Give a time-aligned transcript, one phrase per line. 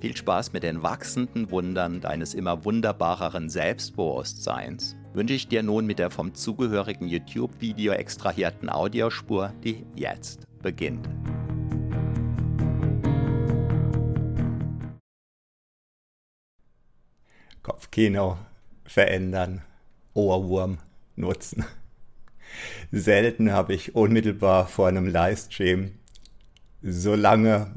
[0.00, 5.98] Viel Spaß mit den wachsenden Wundern deines immer wunderbareren Selbstbewusstseins wünsche ich dir nun mit
[5.98, 11.06] der vom zugehörigen YouTube-Video extrahierten Audiospur, die jetzt beginnt.
[17.62, 18.38] Kopfkino
[18.86, 19.60] verändern,
[20.14, 20.78] Ohrwurm
[21.14, 21.66] nutzen.
[22.90, 25.92] Selten habe ich unmittelbar vor einem Livestream
[26.80, 27.74] so lange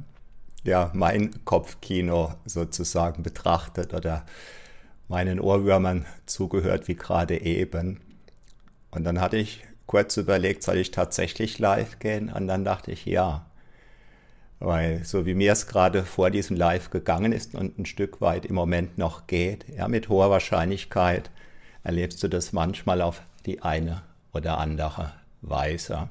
[0.63, 4.25] ja, mein Kopfkino sozusagen betrachtet oder
[5.07, 7.99] meinen Ohrwürmern zugehört wie gerade eben.
[8.91, 12.31] Und dann hatte ich kurz überlegt, soll ich tatsächlich live gehen?
[12.31, 13.45] Und dann dachte ich, ja.
[14.59, 18.45] Weil so wie mir es gerade vor diesem Live gegangen ist und ein Stück weit
[18.45, 21.31] im Moment noch geht, ja, mit hoher Wahrscheinlichkeit
[21.83, 26.07] erlebst du das manchmal auf die eine oder andere Weise.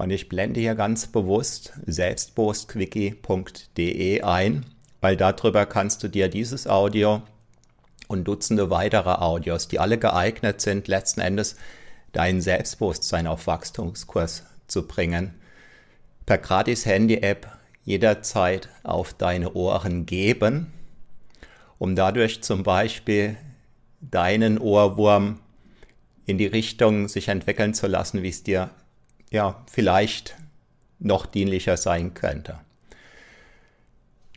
[0.00, 4.64] Und ich blende hier ganz bewusst selbstbewusstquickie.de ein,
[5.02, 7.20] weil darüber kannst du dir dieses Audio
[8.08, 11.56] und Dutzende weitere Audios, die alle geeignet sind, letzten Endes
[12.12, 15.34] dein Selbstbewusstsein auf Wachstumskurs zu bringen,
[16.24, 17.46] per gratis Handy-App
[17.84, 20.72] jederzeit auf deine Ohren geben,
[21.76, 23.36] um dadurch zum Beispiel
[24.00, 25.40] deinen Ohrwurm
[26.24, 28.70] in die Richtung sich entwickeln zu lassen, wie es dir
[29.30, 30.36] ja vielleicht
[30.98, 32.58] noch dienlicher sein könnte.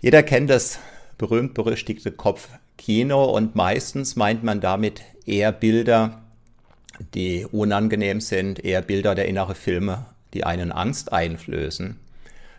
[0.01, 0.79] Jeder kennt das
[1.17, 6.21] berühmt-berüchtigte Kopfkino und meistens meint man damit eher Bilder,
[7.13, 11.99] die unangenehm sind, eher Bilder der innere Filme, die einen Angst einflößen.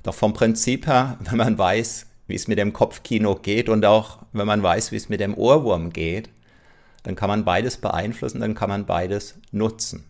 [0.03, 4.19] Doch vom Prinzip her, wenn man weiß, wie es mit dem Kopfkino geht und auch
[4.33, 6.31] wenn man weiß, wie es mit dem Ohrwurm geht,
[7.03, 10.05] dann kann man beides beeinflussen, dann kann man beides nutzen.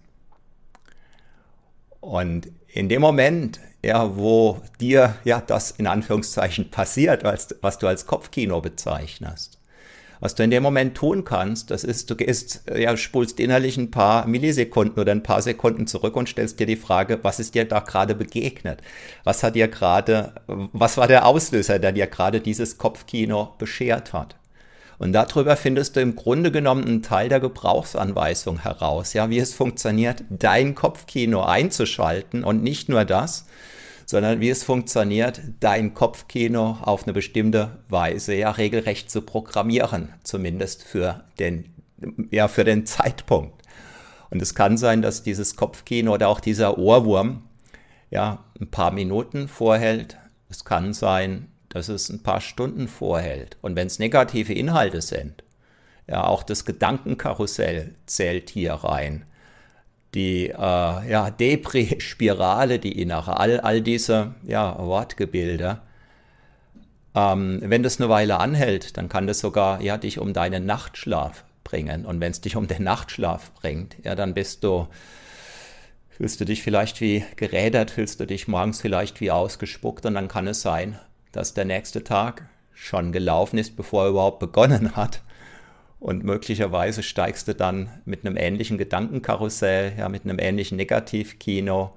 [2.05, 7.87] Und in dem Moment, ja, wo dir ja das in Anführungszeichen passiert, was, was du
[7.87, 9.59] als Kopfkino bezeichnest,
[10.21, 13.91] was du in dem Moment tun kannst, das ist, du gehst, ja, spulst innerlich ein
[13.91, 17.65] paar Millisekunden oder ein paar Sekunden zurück und stellst dir die Frage, was ist dir
[17.65, 18.83] da gerade begegnet?
[19.25, 24.37] Was hat dir gerade, was war der Auslöser, der dir gerade dieses Kopfkino beschert hat?
[24.99, 29.53] Und darüber findest du im Grunde genommen einen Teil der Gebrauchsanweisung heraus, ja, wie es
[29.53, 33.47] funktioniert, dein Kopfkino einzuschalten und nicht nur das,
[34.07, 40.85] sondern wie es funktioniert, dein Kopfkino auf eine bestimmte Weise ja regelrecht zu programmieren, zumindest
[40.85, 41.75] für den,
[42.31, 43.63] ja, für den Zeitpunkt.
[44.31, 47.43] Und es kann sein, dass dieses Kopfkino oder auch dieser Ohrwurm
[48.11, 50.19] ja ein paar Minuten vorhält.
[50.49, 53.59] Es kann sein, dass es ein paar Stunden vorhält.
[53.61, 55.45] Und wenn es negative Inhalte sind,
[56.07, 59.27] ja, auch das Gedankenkarussell zählt hier rein
[60.15, 65.81] die äh, ja, Depri-Spirale, die innere, all, all diese ja, Wortgebilde.
[67.15, 71.45] Ähm, wenn das eine Weile anhält, dann kann das sogar ja, dich um deinen Nachtschlaf
[71.65, 72.07] bringen.
[72.07, 74.87] Und wenn es dich um den Nachtschlaf bringt, ja, dann bist du,
[76.11, 80.29] fühlst du dich vielleicht wie gerädert, fühlst du dich morgens vielleicht wie ausgespuckt und dann
[80.29, 80.99] kann es sein,
[81.35, 85.23] dass der nächste Tag schon gelaufen ist, bevor er überhaupt begonnen hat
[86.05, 91.95] und möglicherweise steigst du dann mit einem ähnlichen Gedankenkarussell, ja, mit einem ähnlichen Negativkino,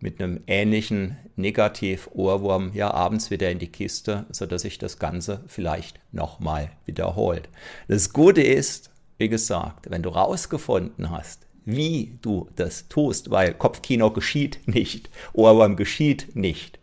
[0.00, 5.98] mit einem ähnlichen Negativ-Ohrwurm ja abends wieder in die Kiste, sodass sich das Ganze vielleicht
[6.12, 7.48] nochmal wiederholt.
[7.88, 14.10] Das Gute ist, wie gesagt, wenn du rausgefunden hast, wie du das tust, weil Kopfkino
[14.10, 16.78] geschieht nicht, Ohrwurm geschieht nicht,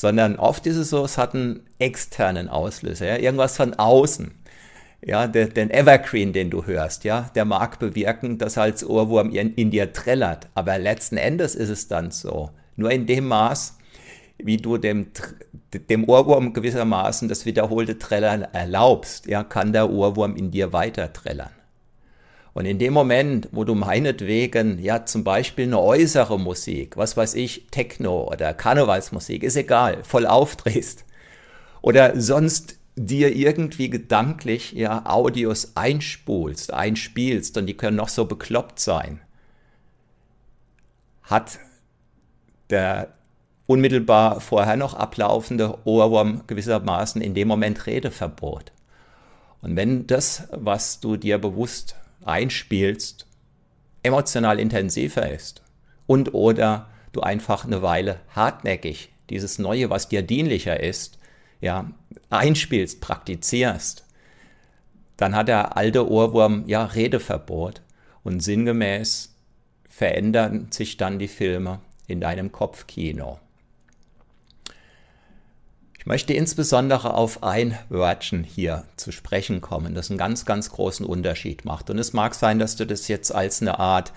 [0.00, 4.32] sondern oft ist es so, es hat einen externen Auslöser, ja, irgendwas von außen
[5.00, 9.54] ja, der, den Evergreen, den du hörst, ja, der mag bewirken, dass als Ohrwurm in,
[9.54, 10.48] in dir trällert.
[10.54, 12.50] Aber letzten Endes ist es dann so.
[12.76, 13.78] Nur in dem Maß,
[14.38, 15.08] wie du dem,
[15.88, 21.50] dem Ohrwurm gewissermaßen das wiederholte Trällern erlaubst, ja, kann der Ohrwurm in dir weiter trällern.
[22.58, 27.34] Und in dem Moment, wo du meinetwegen, ja, zum Beispiel eine äußere Musik, was weiß
[27.34, 31.04] ich, Techno oder Karnevalsmusik, ist egal, voll aufdrehst,
[31.82, 38.80] oder sonst dir irgendwie gedanklich ja Audios einspulst, einspielst und die können noch so bekloppt
[38.80, 39.20] sein,
[41.22, 41.60] hat
[42.70, 43.14] der
[43.68, 48.72] unmittelbar vorher noch ablaufende Ohrwurm gewissermaßen in dem Moment Redeverbot.
[49.62, 51.94] Und wenn das, was du dir bewusst
[52.28, 53.26] einspielst,
[54.02, 55.62] emotional intensiver ist.
[56.06, 61.18] Und oder du einfach eine Weile hartnäckig dieses Neue, was dir dienlicher ist,
[61.60, 61.90] ja,
[62.30, 64.04] einspielst, praktizierst,
[65.16, 67.82] dann hat der alte Ohrwurm ja Redeverbot.
[68.24, 69.34] Und sinngemäß
[69.88, 73.38] verändern sich dann die Filme in deinem Kopfkino.
[75.98, 81.04] Ich möchte insbesondere auf ein Wörtchen hier zu sprechen kommen, das einen ganz, ganz großen
[81.04, 81.90] Unterschied macht.
[81.90, 84.12] Und es mag sein, dass du das jetzt als eine Art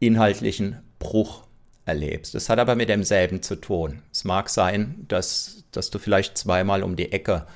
[0.00, 1.44] inhaltlichen Bruch
[1.84, 2.34] erlebst.
[2.34, 4.02] Das hat aber mit demselben zu tun.
[4.12, 7.46] Es mag sein, dass, dass du vielleicht zweimal um die Ecke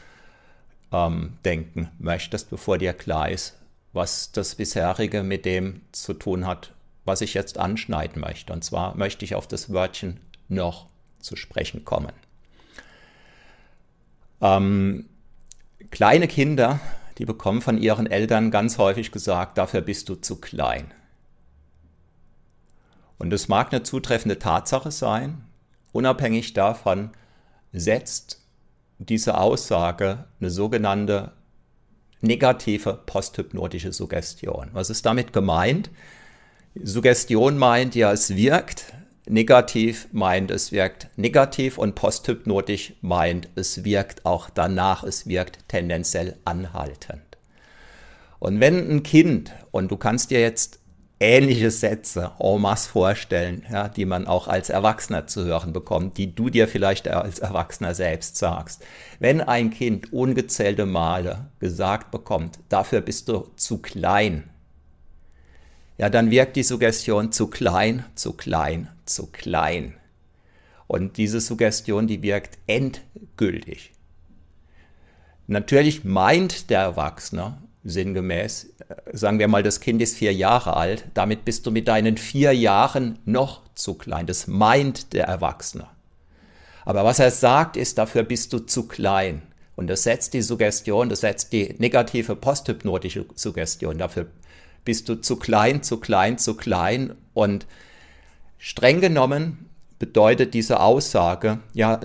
[0.93, 3.57] ähm, denken möchtest, bevor dir klar ist,
[3.93, 6.73] was das bisherige mit dem zu tun hat,
[7.05, 8.53] was ich jetzt anschneiden möchte.
[8.53, 10.87] Und zwar möchte ich auf das Wörtchen noch
[11.19, 12.13] zu sprechen kommen.
[14.41, 15.09] Ähm,
[15.91, 16.81] kleine Kinder,
[17.19, 20.93] die bekommen von ihren Eltern ganz häufig gesagt, dafür bist du zu klein.
[23.19, 25.45] Und es mag eine zutreffende Tatsache sein,
[25.93, 27.11] unabhängig davon
[27.73, 28.41] setzt
[28.99, 31.33] diese Aussage eine sogenannte
[32.21, 34.71] negative posthypnotische Suggestion.
[34.73, 35.91] Was ist damit gemeint?
[36.83, 38.93] Suggestion meint ja, es wirkt,
[39.29, 46.37] negativ meint, es wirkt negativ und posthypnotisch meint, es wirkt auch danach, es wirkt tendenziell
[46.45, 47.23] anhaltend.
[48.39, 50.81] Und wenn ein Kind, und du kannst dir jetzt
[51.21, 56.35] ähnliche Sätze en masse vorstellen, ja, die man auch als Erwachsener zu hören bekommt, die
[56.35, 58.83] du dir vielleicht als Erwachsener selbst sagst.
[59.19, 64.49] Wenn ein Kind ungezählte Male gesagt bekommt, dafür bist du zu klein,
[65.99, 69.95] ja, dann wirkt die Suggestion zu klein, zu klein, zu klein.
[70.87, 73.93] Und diese Suggestion, die wirkt endgültig.
[75.47, 78.75] Natürlich meint der Erwachsene, sinngemäß,
[79.13, 82.53] sagen wir mal, das Kind ist vier Jahre alt, damit bist du mit deinen vier
[82.53, 84.27] Jahren noch zu klein.
[84.27, 85.87] Das meint der Erwachsene.
[86.85, 89.43] Aber was er sagt, ist, dafür bist du zu klein.
[89.77, 93.99] Und das setzt die Suggestion, das setzt die negative posthypnotische Suggestion.
[93.99, 94.27] Dafür
[94.85, 97.15] bist du zu klein, zu klein, zu klein.
[97.33, 97.67] Und
[98.61, 99.67] streng genommen
[99.99, 102.01] bedeutet diese Aussage, ja,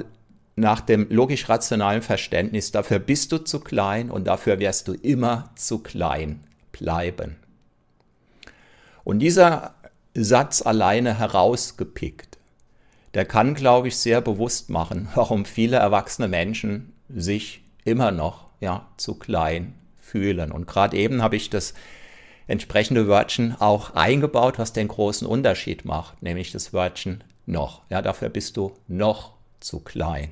[0.56, 5.80] nach dem logisch-rationalen Verständnis, dafür bist du zu klein und dafür wirst du immer zu
[5.80, 6.40] klein
[6.72, 7.36] bleiben.
[9.04, 9.76] Und dieser
[10.14, 12.38] Satz alleine herausgepickt,
[13.14, 18.88] der kann, glaube ich, sehr bewusst machen, warum viele erwachsene Menschen sich immer noch ja,
[18.98, 20.52] zu klein fühlen.
[20.52, 21.74] Und gerade eben habe ich das
[22.48, 27.82] entsprechende Wörtchen auch eingebaut, was den großen Unterschied macht, nämlich das Wörtchen noch.
[27.90, 30.32] Ja, dafür bist du noch zu klein.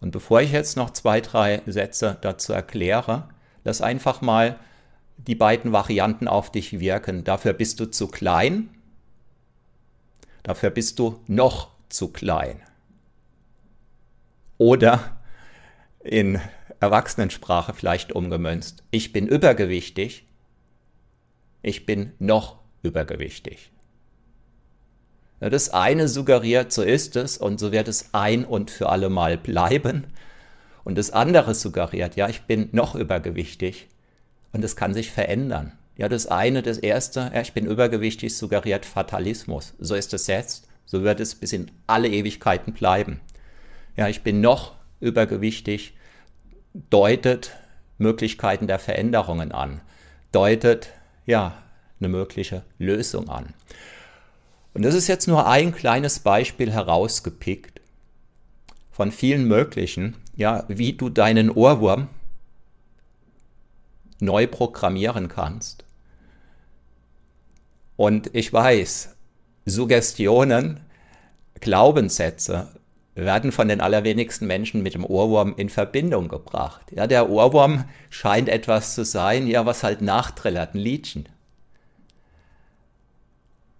[0.00, 3.28] Und bevor ich jetzt noch zwei, drei Sätze dazu erkläre,
[3.64, 4.58] lass einfach mal
[5.16, 7.24] die beiden Varianten auf dich wirken.
[7.24, 8.68] Dafür bist du zu klein,
[10.42, 12.60] dafür bist du noch zu klein.
[14.58, 15.18] Oder
[16.00, 16.40] in
[16.80, 20.25] Erwachsenensprache vielleicht umgemünzt, ich bin übergewichtig,
[21.66, 23.72] ich bin noch übergewichtig.
[25.40, 29.36] Das eine suggeriert, so ist es und so wird es ein und für alle Mal
[29.36, 30.06] bleiben.
[30.84, 33.88] Und das andere suggeriert, ja, ich bin noch übergewichtig
[34.52, 35.72] und es kann sich verändern.
[35.96, 39.74] Ja, das eine, das erste, ja, ich bin übergewichtig, suggeriert Fatalismus.
[39.80, 43.20] So ist es jetzt, so wird es bis in alle Ewigkeiten bleiben.
[43.96, 45.96] Ja, ich bin noch übergewichtig,
[46.90, 47.56] deutet
[47.98, 49.80] Möglichkeiten der Veränderungen an,
[50.30, 50.92] deutet,
[51.26, 51.62] ja,
[52.00, 53.52] eine mögliche Lösung an.
[54.74, 57.80] Und das ist jetzt nur ein kleines Beispiel herausgepickt
[58.90, 62.08] von vielen möglichen, ja, wie du deinen Ohrwurm
[64.20, 65.84] neu programmieren kannst.
[67.96, 69.16] Und ich weiß,
[69.64, 70.80] Suggestionen,
[71.60, 72.68] Glaubenssätze
[73.24, 76.82] werden von den allerwenigsten Menschen mit dem Ohrwurm in Verbindung gebracht.
[76.94, 81.28] Ja, der Ohrwurm scheint etwas zu sein, ja, was halt nachtrillert, ein Liedchen.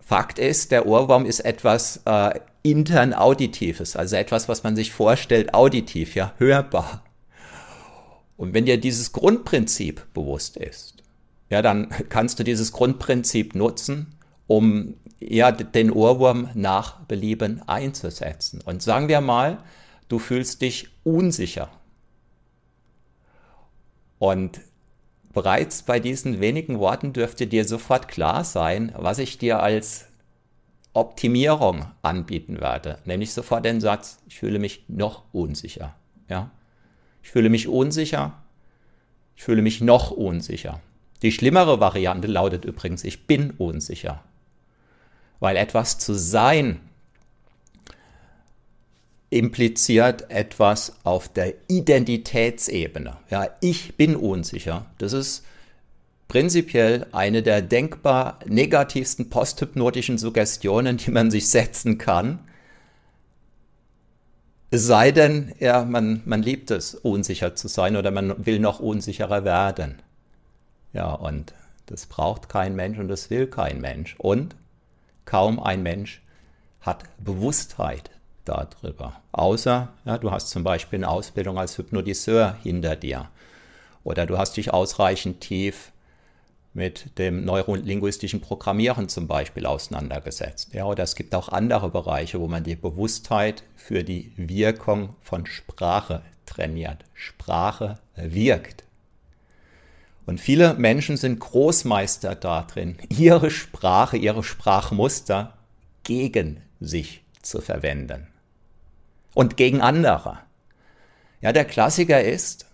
[0.01, 5.53] Fakt ist, der Ohrwurm ist etwas äh, intern Auditives, also etwas, was man sich vorstellt,
[5.53, 7.03] auditiv, ja, hörbar.
[8.37, 11.03] Und wenn dir dieses Grundprinzip bewusst ist,
[11.51, 14.16] ja, dann kannst du dieses Grundprinzip nutzen,
[14.47, 18.61] um ja, den Ohrwurm nach Belieben einzusetzen.
[18.65, 19.59] Und sagen wir mal,
[20.09, 21.71] du fühlst dich unsicher.
[24.19, 24.61] Und
[25.37, 30.07] Bereits bei diesen wenigen Worten dürfte dir sofort klar sein, was ich dir als
[30.95, 33.01] Optimierung anbieten werde.
[33.05, 35.95] Nämlich sofort den Satz, ich fühle mich noch unsicher.
[36.31, 36.53] Ja?
[37.23, 38.33] Ich fühle mich unsicher.
[39.37, 40.81] Ich fühle mich noch unsicher.
[41.21, 44.25] Die schlimmere Variante lautet übrigens, ich bin unsicher.
[45.41, 46.81] Weil etwas zu sein
[49.31, 53.17] impliziert etwas auf der Identitätsebene.
[53.31, 54.87] Ja, ich bin unsicher.
[54.99, 55.45] Das ist
[56.29, 62.41] prinzipiell eine der denkbar negativsten posthypnotischen Suggestionen, die man sich setzen kann.
[64.71, 68.81] Es sei denn, ja, man, man liebt es, unsicher zu sein oder man will noch
[68.81, 70.03] unsicherer werden.
[70.93, 71.55] Ja, und
[71.87, 74.17] das braucht kein Mensch und das will kein Mensch.
[74.19, 74.57] Und
[75.27, 76.23] kaum ein Mensch
[76.81, 78.11] hat Bewusstheit
[78.47, 79.21] darüber.
[79.33, 83.29] Außer ja, du hast zum Beispiel eine Ausbildung als Hypnotiseur hinter dir
[84.05, 85.93] oder du hast dich ausreichend tief
[86.73, 90.75] mit dem neurolinguistischen Programmieren zum Beispiel auseinandergesetzt.
[90.75, 95.47] Ja, oder es gibt auch andere Bereiche, wo man die Bewusstheit für die Wirkung von
[95.47, 97.05] Sprache trainiert.
[97.15, 98.86] Sprache wirkt.
[100.27, 105.55] Und viele Menschen sind Großmeister darin, ihre Sprache, ihre Sprachmuster
[106.03, 108.27] gegen sich zu verwenden
[109.35, 110.39] und gegen andere.
[111.41, 112.67] Ja, der Klassiker ist,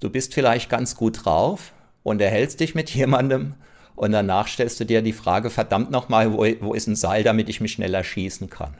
[0.00, 1.72] du bist vielleicht ganz gut drauf
[2.02, 3.54] und erhältst dich mit jemandem
[3.94, 7.48] und danach stellst du dir die Frage, verdammt nochmal, wo, wo ist ein Seil, damit
[7.48, 8.74] ich mich schneller schießen kann?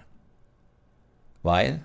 [1.43, 1.83] Weil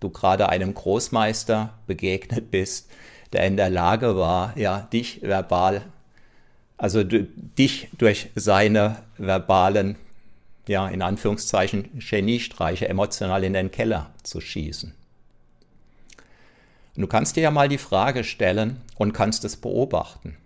[0.00, 2.90] du gerade einem Großmeister begegnet bist,
[3.32, 5.82] der in der Lage war, ja, dich verbal,
[6.76, 9.96] also du, dich durch seine verbalen
[10.68, 14.94] ja, in Anführungszeichen Geniestreiche emotional in den Keller zu schießen.
[16.94, 20.36] Du kannst dir ja mal die Frage stellen und kannst es beobachten.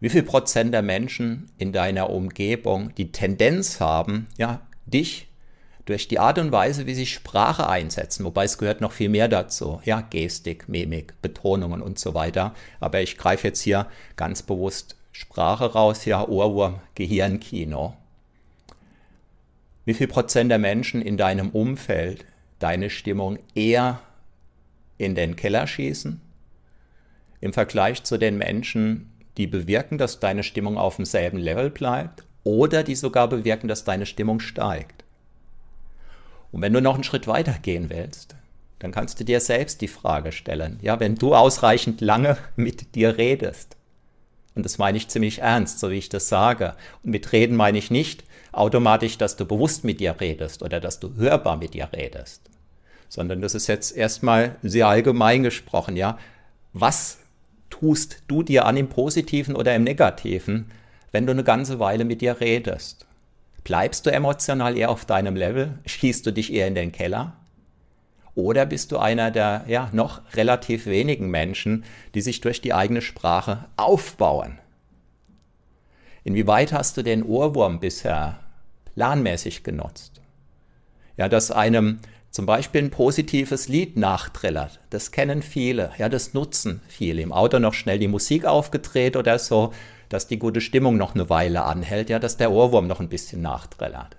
[0.00, 5.27] Wie viel Prozent der Menschen in deiner Umgebung die Tendenz haben, ja, dich
[5.88, 9.28] durch die Art und Weise, wie sie Sprache einsetzen, wobei es gehört noch viel mehr
[9.28, 12.54] dazu, ja, Gestik, Mimik, Betonungen und so weiter.
[12.80, 17.96] Aber ich greife jetzt hier ganz bewusst Sprache raus, ja, Ohrwurm, Gehirnkino
[19.88, 22.26] wie viel Prozent der Menschen in deinem Umfeld
[22.58, 24.00] deine Stimmung eher
[24.98, 26.20] in den Keller schießen
[27.40, 32.82] im Vergleich zu den Menschen, die bewirken, dass deine Stimmung auf demselben Level bleibt oder
[32.82, 35.04] die sogar bewirken, dass deine Stimmung steigt.
[36.52, 38.34] Und wenn du noch einen Schritt weiter gehen willst,
[38.78, 43.18] dann kannst du dir selbst die Frage stellen, ja, wenn du ausreichend lange mit dir
[43.18, 43.76] redest,
[44.54, 47.78] und das meine ich ziemlich ernst, so wie ich das sage, und mit reden meine
[47.78, 51.90] ich nicht automatisch, dass du bewusst mit dir redest oder dass du hörbar mit dir
[51.92, 52.42] redest,
[53.08, 56.18] sondern das ist jetzt erstmal sehr allgemein gesprochen, ja,
[56.72, 57.18] was
[57.70, 60.70] tust du dir an im Positiven oder im Negativen,
[61.12, 63.06] wenn du eine ganze Weile mit dir redest?
[63.64, 65.78] Bleibst du emotional eher auf deinem Level?
[65.86, 67.36] Schießt du dich eher in den Keller?
[68.34, 71.84] Oder bist du einer der ja, noch relativ wenigen Menschen,
[72.14, 74.58] die sich durch die eigene Sprache aufbauen?
[76.22, 78.38] Inwieweit hast du den Ohrwurm bisher
[78.94, 80.20] planmäßig genutzt?
[81.16, 81.98] Ja, dass einem
[82.30, 84.78] zum Beispiel ein positives Lied nachträllert.
[84.90, 87.22] Das kennen viele, ja, das nutzen viele.
[87.22, 89.72] Im Auto noch schnell die Musik aufgedreht oder so,
[90.08, 93.42] dass die gute Stimmung noch eine Weile anhält, ja, dass der Ohrwurm noch ein bisschen
[93.42, 94.16] nachträllert.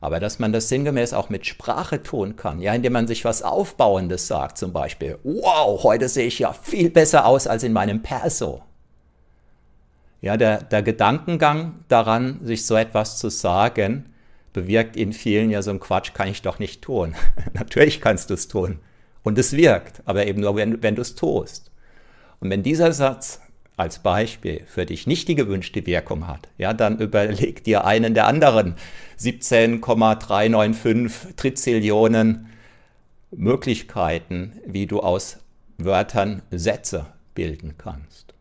[0.00, 3.42] Aber dass man das sinngemäß auch mit Sprache tun kann, ja, indem man sich was
[3.42, 8.02] Aufbauendes sagt, zum Beispiel, wow, heute sehe ich ja viel besser aus als in meinem
[8.02, 8.62] Perso.
[10.20, 14.12] Ja, der, der Gedankengang daran, sich so etwas zu sagen,
[14.52, 17.14] bewirkt in vielen ja so ein Quatsch, kann ich doch nicht tun.
[17.52, 18.80] Natürlich kannst du es tun.
[19.22, 21.70] Und es wirkt, aber eben nur, wenn, wenn du es tust.
[22.40, 23.40] Und wenn dieser Satz
[23.78, 28.26] als Beispiel für dich nicht die gewünschte Wirkung hat, ja, dann überleg dir einen der
[28.26, 28.74] anderen
[29.16, 32.48] 17,395 Trizillionen
[33.30, 35.38] Möglichkeiten, wie du aus
[35.78, 38.34] Wörtern Sätze bilden kannst.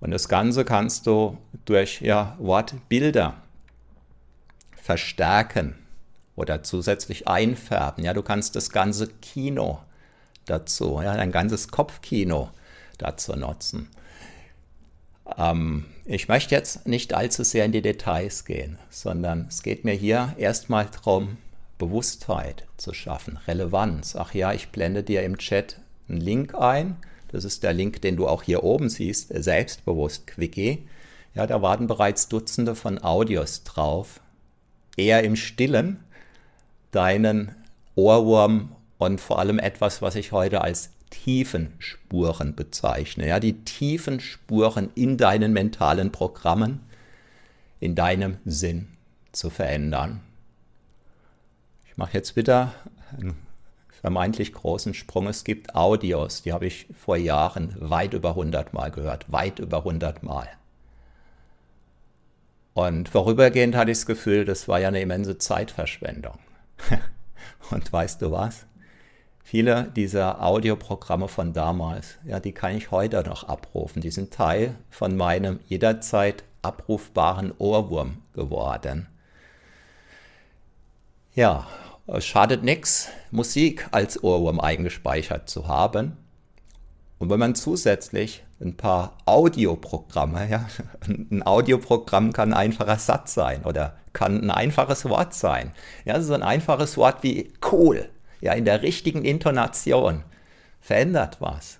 [0.00, 3.34] Und das Ganze kannst du durch ja, Wortbilder
[4.76, 5.74] verstärken
[6.36, 8.04] oder zusätzlich einfärben.
[8.04, 9.80] Ja, du kannst das ganze Kino
[10.46, 12.50] dazu, ja, dein ganzes Kopfkino
[13.02, 13.88] dazu nutzen.
[15.36, 19.94] Ähm, ich möchte jetzt nicht allzu sehr in die Details gehen, sondern es geht mir
[19.94, 21.38] hier erstmal darum,
[21.78, 24.14] Bewusstheit zu schaffen, Relevanz.
[24.16, 26.96] Ach ja, ich blende dir im Chat einen Link ein.
[27.28, 30.86] Das ist der Link, den du auch hier oben siehst, selbstbewusst Quickie.
[31.34, 34.20] Ja, da warten bereits Dutzende von Audios drauf.
[34.96, 36.04] Eher im Stillen
[36.90, 37.54] deinen
[37.94, 43.28] Ohrwurm und vor allem etwas, was ich heute als tiefen Spuren bezeichne.
[43.28, 46.80] Ja, die tiefen Spuren in deinen mentalen Programmen,
[47.80, 48.88] in deinem Sinn
[49.30, 50.20] zu verändern.
[51.86, 52.72] Ich mache jetzt wieder
[53.16, 53.36] einen
[54.00, 55.28] vermeintlich großen Sprung.
[55.28, 59.78] Es gibt Audios, die habe ich vor Jahren weit über 100 Mal gehört, weit über
[59.78, 60.48] 100 Mal.
[62.74, 66.38] Und vorübergehend hatte ich das Gefühl, das war ja eine immense Zeitverschwendung.
[67.70, 68.66] Und weißt du was?
[69.42, 74.00] Viele dieser Audioprogramme von damals, ja, die kann ich heute noch abrufen.
[74.00, 79.08] Die sind Teil von meinem jederzeit abrufbaren Ohrwurm geworden.
[81.34, 81.66] Ja,
[82.06, 86.16] es schadet nichts, Musik als Ohrwurm eingespeichert zu haben.
[87.18, 90.66] Und wenn man zusätzlich ein paar Audioprogramme, ja,
[91.06, 95.72] ein Audioprogramm kann ein einfacher Satz sein oder kann ein einfaches Wort sein.
[96.04, 98.08] Ja, so ein einfaches Wort wie cool
[98.42, 100.24] ja in der richtigen Intonation
[100.80, 101.78] verändert was.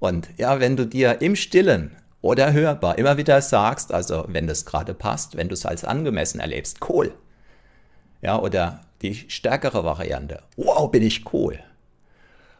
[0.00, 4.64] Und ja, wenn du dir im Stillen oder hörbar immer wieder sagst, also wenn das
[4.64, 7.14] gerade passt, wenn du es als angemessen erlebst, cool.
[8.22, 11.60] Ja, oder die stärkere Variante, wow, bin ich cool.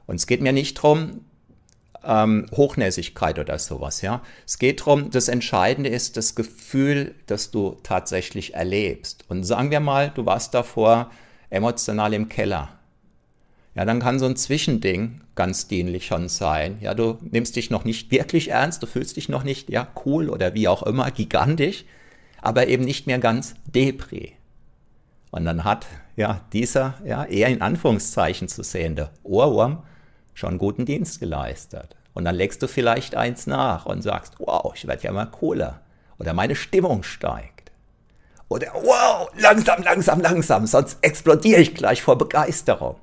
[0.07, 1.25] Und es geht mir nicht darum,
[2.05, 4.23] ähm, Hochnäsigkeit oder sowas, ja.
[4.47, 9.25] Es geht darum, das Entscheidende ist das Gefühl, das du tatsächlich erlebst.
[9.29, 11.11] Und sagen wir mal, du warst davor
[11.51, 12.78] emotional im Keller
[13.79, 16.79] ja, dann kann so ein Zwischending ganz dienlich schon sein.
[16.81, 20.31] Ja, du nimmst dich noch nicht wirklich ernst, du fühlst dich noch nicht, ja, cool
[20.31, 21.85] oder wie auch immer, gigantisch,
[22.43, 24.33] aber eben nicht mehr ganz Depri.
[25.31, 25.87] Und dann hat
[26.17, 29.85] ja dieser, ja, eher in Anführungszeichen zu sehende Ohrwurm
[30.35, 31.95] schon guten Dienst geleistet.
[32.15, 35.83] Und dann legst du vielleicht eins nach und sagst, wow, ich werde ja mal cooler.
[36.19, 37.71] Oder meine Stimmung steigt.
[38.49, 42.97] Oder wow, langsam, langsam, langsam, sonst explodiere ich gleich vor Begeisterung.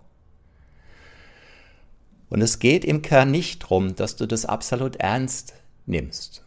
[2.35, 5.53] Und es geht im Kern nicht darum, dass du das absolut ernst
[5.85, 6.43] nimmst.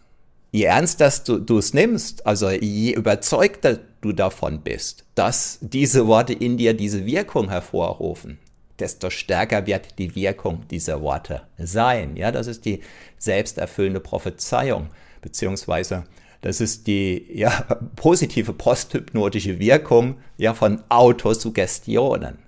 [0.52, 6.58] Je ernster du es nimmst, also je überzeugter du davon bist, dass diese Worte in
[6.58, 8.38] dir diese Wirkung hervorrufen,
[8.78, 12.18] desto stärker wird die Wirkung dieser Worte sein.
[12.18, 12.82] Ja, das ist die
[13.16, 14.88] selbsterfüllende Prophezeiung,
[15.22, 16.04] beziehungsweise
[16.42, 17.64] das ist die ja,
[17.96, 22.46] positive posthypnotische Wirkung ja, von Autosuggestionen.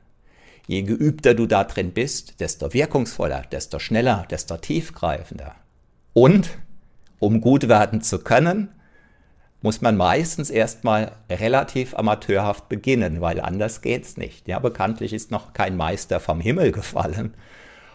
[0.67, 5.55] Je geübter du da drin bist, desto wirkungsvoller, desto schneller, desto tiefgreifender.
[6.13, 6.51] Und
[7.19, 8.69] um gut werden zu können,
[9.63, 14.49] muss man meistens erstmal relativ amateurhaft beginnen, weil anders geht's nicht.
[14.49, 17.35] Ja, bekanntlich ist noch kein Meister vom Himmel gefallen.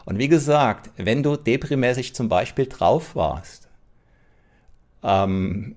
[0.06, 3.67] Und wie gesagt, wenn du deprimäßig zum Beispiel drauf warst,
[5.01, 5.75] ähm,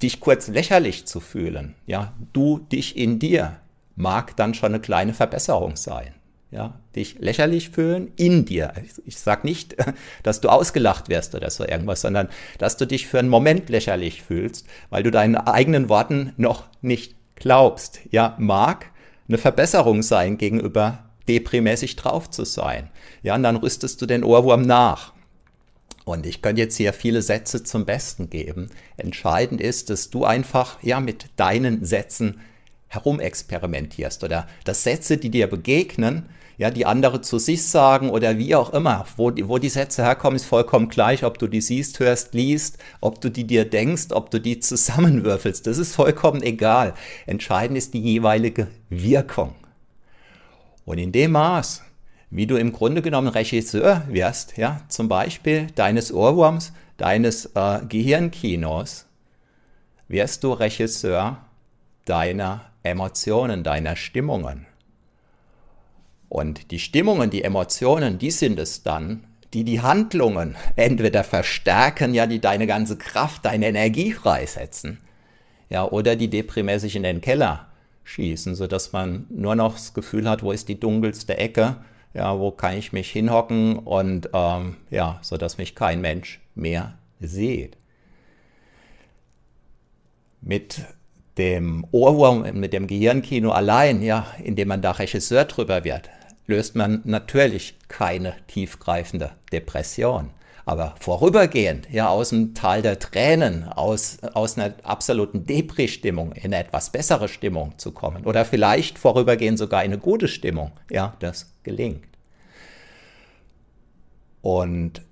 [0.00, 3.58] dich kurz lächerlich zu fühlen, ja, du dich in dir,
[3.96, 6.14] mag dann schon eine kleine Verbesserung sein.
[6.52, 8.72] Ja, dich lächerlich fühlen in dir.
[8.84, 9.76] Ich, ich sage nicht,
[10.22, 12.28] dass du ausgelacht wirst oder so irgendwas, sondern
[12.58, 17.16] dass du dich für einen Moment lächerlich fühlst, weil du deinen eigenen Worten noch nicht
[17.34, 18.00] glaubst.
[18.10, 18.92] Ja, mag
[19.28, 22.90] eine Verbesserung sein gegenüber deprimäßig drauf zu sein.
[23.22, 25.12] Ja, und dann rüstest du den Ohrwurm nach.
[26.04, 28.70] Und ich könnte jetzt hier viele Sätze zum Besten geben.
[28.96, 32.40] Entscheidend ist, dass du einfach ja mit deinen Sätzen
[32.88, 38.54] herumexperimentierst oder dass Sätze, die dir begegnen, ja, die andere zu sich sagen oder wie
[38.54, 42.00] auch immer, wo die, wo die Sätze herkommen, ist vollkommen gleich, ob du die siehst,
[42.00, 46.94] hörst, liest, ob du die dir denkst, ob du die zusammenwürfelst, das ist vollkommen egal.
[47.26, 49.54] Entscheidend ist die jeweilige Wirkung.
[50.84, 51.82] Und in dem Maß,
[52.30, 59.06] wie du im Grunde genommen Regisseur wirst, ja, zum Beispiel deines Ohrwurms, deines äh, Gehirnkinos,
[60.08, 61.38] wirst du Regisseur
[62.04, 64.66] deiner Emotionen, deiner Stimmungen.
[66.28, 72.26] Und die Stimmungen, die Emotionen, die sind es dann, die die Handlungen entweder verstärken, ja,
[72.26, 74.98] die deine ganze Kraft, deine Energie freisetzen,
[75.68, 77.68] ja, oder die deprimäßig in den Keller
[78.04, 81.76] schießen, sodass man nur noch das Gefühl hat, wo ist die dunkelste Ecke,
[82.14, 87.76] ja, wo kann ich mich hinhocken und ähm, ja, sodass mich kein Mensch mehr sieht.
[90.40, 90.82] Mit
[91.38, 96.08] dem Ohrwurm, mit dem Gehirnkino allein, ja, indem man da Regisseur drüber wird,
[96.46, 100.30] löst man natürlich keine tiefgreifende Depression.
[100.64, 106.58] Aber vorübergehend, ja, aus dem Tal der Tränen, aus, aus einer absoluten Depri-Stimmung in eine
[106.58, 111.52] etwas bessere Stimmung zu kommen oder vielleicht vorübergehend sogar in eine gute Stimmung, ja, das
[111.62, 112.08] gelingt.
[114.42, 115.02] Und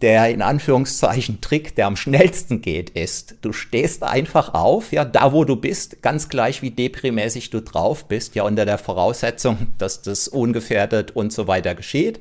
[0.00, 5.32] der in Anführungszeichen Trick, der am schnellsten geht, ist, du stehst einfach auf, ja, da
[5.32, 10.02] wo du bist, ganz gleich wie deprimäßig du drauf bist, ja, unter der Voraussetzung, dass
[10.02, 12.20] das ungefährdet und so weiter geschieht.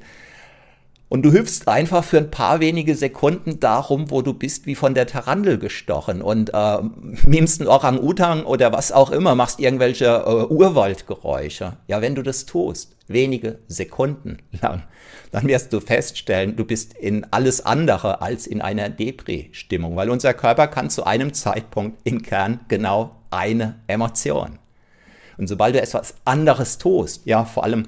[1.13, 4.95] Und du hüpfst einfach für ein paar wenige Sekunden darum, wo du bist, wie von
[4.95, 6.78] der Tarandel gestochen und äh,
[7.28, 11.78] mimst einen Orang-Utang oder was auch immer, machst irgendwelche äh, Urwaldgeräusche.
[11.86, 14.82] Ja, wenn du das tust, wenige Sekunden lang,
[15.32, 20.34] dann wirst du feststellen, du bist in alles andere als in einer Depri-Stimmung, weil unser
[20.34, 24.58] Körper kann zu einem Zeitpunkt im Kern genau eine Emotion.
[25.38, 27.86] Und sobald du etwas anderes tust, ja, vor allem,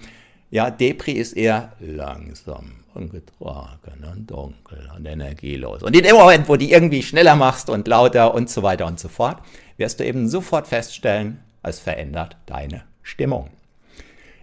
[0.52, 5.84] ja, Depri ist eher langsam getragen und dunkel und energielos.
[5.84, 9.00] Und in dem Moment, wo du irgendwie schneller machst und lauter und so weiter und
[9.00, 9.38] so fort,
[9.78, 13.50] wirst du eben sofort feststellen, es verändert deine Stimmung.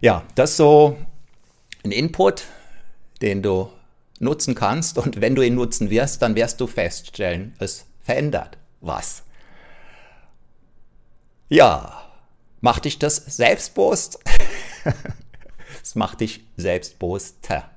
[0.00, 0.96] Ja, das ist so
[1.84, 2.44] ein Input,
[3.22, 3.70] den du
[4.18, 9.24] nutzen kannst und wenn du ihn nutzen wirst, dann wirst du feststellen, es verändert was.
[11.48, 12.02] Ja,
[12.60, 14.18] macht dich das selbstbewusst?
[15.82, 17.70] es macht dich selbstbewusster.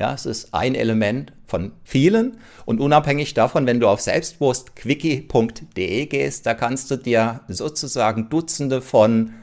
[0.00, 6.46] Ja, es ist ein Element von vielen und unabhängig davon, wenn du auf selbstbewusstquickie.de gehst,
[6.46, 9.34] da kannst du dir sozusagen Dutzende von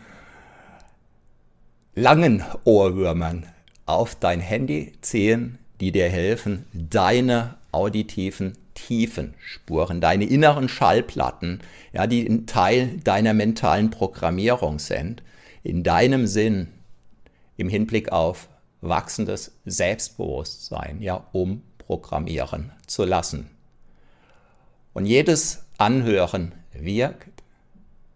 [1.93, 3.45] langen Ohrwürmern
[3.85, 11.59] auf dein Handy ziehen, die dir helfen, deine auditiven Tiefenspuren, deine inneren Schallplatten,
[11.93, 15.21] ja, die ein Teil deiner mentalen Programmierung sind,
[15.61, 16.69] in deinem Sinn
[17.57, 18.49] im Hinblick auf
[18.89, 23.49] wachsendes Selbstbewusstsein ja umprogrammieren zu lassen.
[24.93, 27.43] Und jedes Anhören wirkt,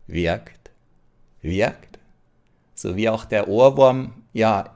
[0.08, 0.72] wirkt,
[1.42, 2.00] wirkt,
[2.74, 4.76] so wie auch der Ohrwurm ja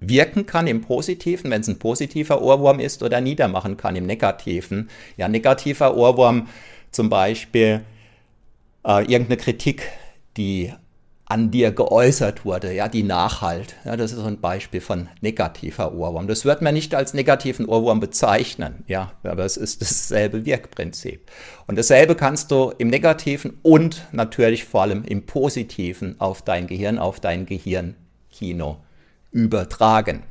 [0.00, 4.88] wirken kann im Positiven, wenn es ein positiver Ohrwurm ist, oder niedermachen kann im Negativen.
[5.16, 6.48] Ja, negativer Ohrwurm
[6.90, 7.84] zum Beispiel
[8.84, 9.88] äh, irgendeine Kritik,
[10.36, 10.72] die
[11.30, 13.76] an dir geäußert wurde, ja, die nachhalt.
[13.84, 16.26] Ja, das ist ein Beispiel von negativer Ohrwurm.
[16.26, 21.30] Das wird man nicht als negativen Ohrwurm bezeichnen, ja, aber es ist dasselbe Wirkprinzip.
[21.68, 26.98] Und dasselbe kannst du im negativen und natürlich vor allem im positiven auf dein Gehirn,
[26.98, 28.82] auf dein Gehirnkino
[29.30, 30.24] übertragen.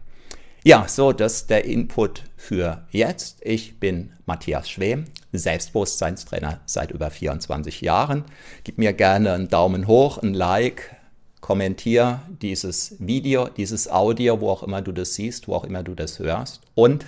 [0.70, 3.40] Ja, so, das ist der Input für jetzt.
[3.42, 8.24] Ich bin Matthias Schwem, Selbstbewusstseinstrainer seit über 24 Jahren.
[8.64, 10.96] Gib mir gerne einen Daumen hoch, ein Like,
[11.42, 15.96] kommentier dieses Video, dieses Audio, wo auch immer du das siehst, wo auch immer du
[15.96, 16.62] das hörst.
[16.76, 17.04] Und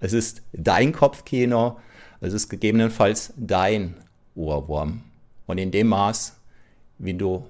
[0.00, 1.78] es ist dein Kopfkino,
[2.20, 3.94] es ist gegebenenfalls dein
[4.34, 5.04] Ohrwurm.
[5.46, 6.34] Und in dem Maß,
[6.98, 7.46] wie du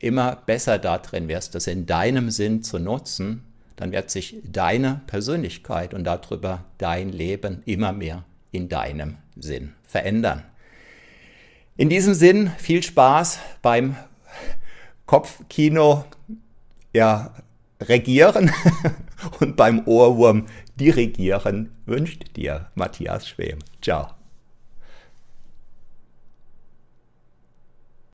[0.00, 3.44] immer besser darin wärst, das in deinem Sinn zu nutzen,
[3.76, 10.44] dann wird sich deine Persönlichkeit und darüber dein Leben immer mehr in deinem Sinn verändern.
[11.76, 13.96] In diesem Sinn viel Spaß beim
[15.06, 16.04] Kopfkino
[16.92, 17.34] ja,
[17.80, 18.50] regieren
[19.40, 23.58] und beim Ohrwurm dirigieren wünscht dir Matthias Schwem.
[23.82, 24.23] Ciao.